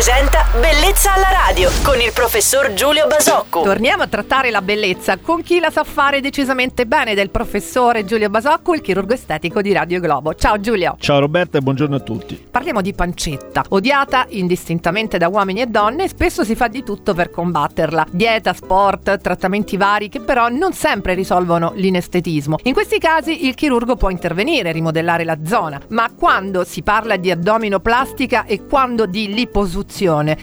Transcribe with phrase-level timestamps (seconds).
[0.00, 3.60] presenta Bellezza alla radio con il professor Giulio Basocco.
[3.60, 8.30] Torniamo a trattare la bellezza con chi la sa fare decisamente bene del professore Giulio
[8.30, 10.34] Basocco, il chirurgo estetico di Radio Globo.
[10.34, 10.96] Ciao Giulio.
[10.98, 12.48] Ciao Roberta e buongiorno a tutti.
[12.50, 17.28] Parliamo di pancetta, odiata indistintamente da uomini e donne spesso si fa di tutto per
[17.28, 18.06] combatterla.
[18.10, 22.56] Dieta, sport, trattamenti vari che però non sempre risolvono l'inestetismo.
[22.62, 27.30] In questi casi il chirurgo può intervenire, rimodellare la zona, ma quando si parla di
[27.30, 29.88] addominoplastica e quando di liposuzione,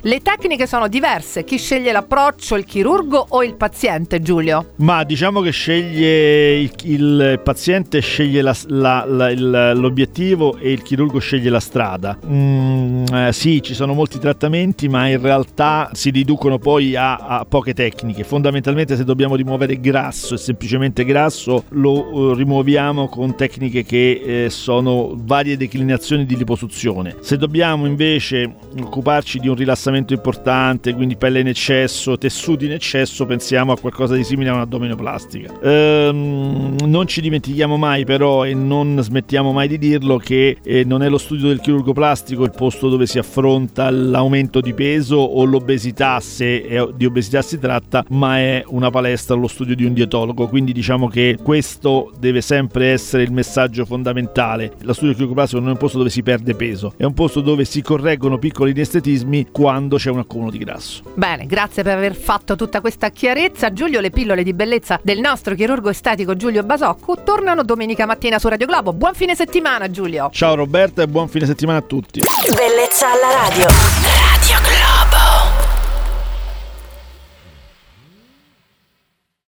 [0.01, 1.43] le tecniche sono diverse.
[1.43, 4.73] Chi sceglie l'approccio, il chirurgo o il paziente, Giulio?
[4.77, 10.81] Ma diciamo che sceglie il, il paziente sceglie la, la, la, il, l'obiettivo e il
[10.81, 12.17] chirurgo sceglie la strada.
[12.25, 17.45] Mm, eh, sì, ci sono molti trattamenti, ma in realtà si riducono poi a, a,
[17.45, 18.23] poche tecniche.
[18.23, 24.49] Fondamentalmente, se dobbiamo rimuovere grasso e semplicemente grasso, lo uh, rimuoviamo con tecniche che eh,
[24.49, 27.15] sono varie declinazioni di liposuzione.
[27.21, 33.25] Se dobbiamo invece occuparci di un rilassamento importante, quindi pelle in eccesso, tessuti in eccesso,
[33.25, 35.59] pensiamo a qualcosa di simile a un'addominoplastica.
[35.61, 41.03] Ehm, non ci dimentichiamo mai però e non smettiamo mai di dirlo che eh, non
[41.03, 45.43] è lo studio del chirurgo plastico il posto dove si affronta l'aumento di peso o
[45.45, 50.47] l'obesità se di obesità si tratta, ma è una palestra, lo studio di un dietologo,
[50.47, 54.73] quindi diciamo che questo deve sempre essere il messaggio fondamentale.
[54.81, 57.13] Lo studio del chirurgo plastico non è un posto dove si perde peso, è un
[57.13, 61.03] posto dove si correggono piccoli inestetismi quando c'è un accumulo di grasso.
[61.13, 63.71] Bene, grazie per aver fatto tutta questa chiarezza.
[63.73, 68.47] Giulio, le pillole di bellezza del nostro chirurgo estetico Giulio Basocco tornano domenica mattina su
[68.47, 68.93] Radio Globo.
[68.93, 70.29] Buon fine settimana Giulio.
[70.31, 72.21] Ciao Roberta e buon fine settimana a tutti.
[72.55, 74.06] Bellezza alla radio.